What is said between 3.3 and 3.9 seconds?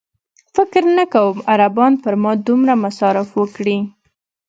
وکړي.